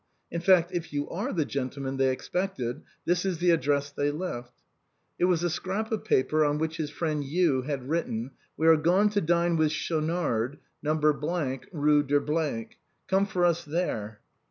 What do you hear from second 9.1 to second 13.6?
to dine with Schaunard, No.—, Rue de. Come for